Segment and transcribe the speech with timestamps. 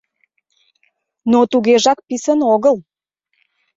[1.31, 2.75] Но тугежак писын огыл.